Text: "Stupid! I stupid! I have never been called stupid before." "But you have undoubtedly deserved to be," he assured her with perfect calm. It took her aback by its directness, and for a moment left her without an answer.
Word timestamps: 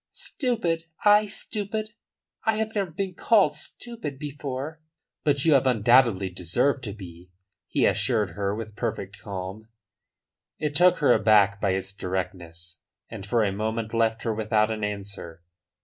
"Stupid! 0.09 0.85
I 1.05 1.27
stupid! 1.27 1.91
I 2.43 2.55
have 2.55 2.73
never 2.73 2.89
been 2.89 3.13
called 3.13 3.53
stupid 3.53 4.17
before." 4.17 4.81
"But 5.23 5.45
you 5.45 5.53
have 5.53 5.67
undoubtedly 5.67 6.31
deserved 6.31 6.83
to 6.85 6.93
be," 6.93 7.29
he 7.67 7.85
assured 7.85 8.31
her 8.31 8.55
with 8.55 8.75
perfect 8.75 9.19
calm. 9.21 9.67
It 10.57 10.73
took 10.75 10.97
her 11.01 11.13
aback 11.13 11.61
by 11.61 11.73
its 11.73 11.93
directness, 11.93 12.81
and 13.09 13.27
for 13.27 13.43
a 13.43 13.51
moment 13.51 13.93
left 13.93 14.23
her 14.23 14.33
without 14.33 14.71
an 14.71 14.83
answer. 14.83 15.43